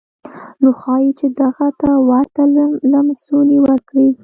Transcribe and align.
نو 0.61 0.69
ښايي 0.79 1.11
چې 1.19 1.27
دغه 1.41 1.67
ته 1.81 1.89
ورته 2.09 2.41
لمسونې 2.91 3.57
وکړي. 3.67 4.07